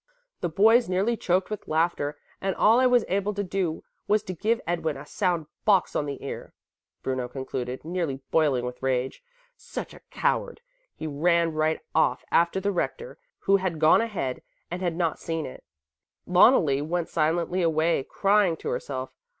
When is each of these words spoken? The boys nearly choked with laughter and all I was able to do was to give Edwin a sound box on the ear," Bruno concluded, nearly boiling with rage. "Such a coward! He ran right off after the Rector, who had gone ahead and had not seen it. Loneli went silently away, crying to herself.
The 0.39 0.49
boys 0.49 0.89
nearly 0.89 1.15
choked 1.15 1.51
with 1.51 1.67
laughter 1.67 2.17
and 2.41 2.55
all 2.55 2.79
I 2.79 2.87
was 2.87 3.05
able 3.07 3.35
to 3.35 3.43
do 3.43 3.83
was 4.07 4.23
to 4.23 4.33
give 4.33 4.59
Edwin 4.65 4.97
a 4.97 5.05
sound 5.05 5.45
box 5.63 5.95
on 5.95 6.07
the 6.07 6.23
ear," 6.25 6.55
Bruno 7.03 7.27
concluded, 7.27 7.85
nearly 7.85 8.19
boiling 8.31 8.65
with 8.65 8.81
rage. 8.81 9.21
"Such 9.55 9.93
a 9.93 9.99
coward! 10.09 10.61
He 10.95 11.05
ran 11.05 11.53
right 11.53 11.81
off 11.93 12.23
after 12.31 12.59
the 12.59 12.71
Rector, 12.71 13.19
who 13.41 13.57
had 13.57 13.77
gone 13.77 14.01
ahead 14.01 14.41
and 14.71 14.81
had 14.81 14.95
not 14.95 15.19
seen 15.19 15.45
it. 15.45 15.63
Loneli 16.25 16.81
went 16.81 17.07
silently 17.07 17.61
away, 17.61 18.03
crying 18.09 18.57
to 18.57 18.69
herself. 18.69 19.11